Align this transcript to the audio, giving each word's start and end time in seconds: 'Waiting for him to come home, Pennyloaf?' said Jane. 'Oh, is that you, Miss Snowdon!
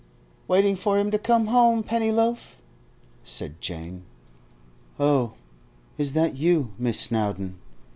'Waiting 0.47 0.75
for 0.77 0.97
him 0.97 1.11
to 1.11 1.19
come 1.19 1.45
home, 1.45 1.83
Pennyloaf?' 1.83 2.59
said 3.23 3.61
Jane. 3.61 4.03
'Oh, 4.99 5.33
is 5.95 6.13
that 6.13 6.35
you, 6.35 6.71
Miss 6.79 6.99
Snowdon! 6.99 7.59